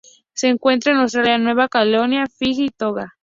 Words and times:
Se 0.33 0.47
encuentra 0.47 0.93
en 0.93 0.97
Australia, 0.97 1.37
Nueva 1.37 1.69
Caledonia, 1.69 2.25
Fiyi 2.25 2.65
y 2.65 2.69
Tonga. 2.69 3.13